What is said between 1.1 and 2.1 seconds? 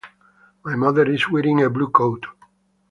wearing a blue